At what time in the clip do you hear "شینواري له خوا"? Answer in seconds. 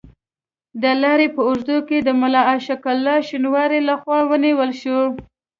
3.27-4.19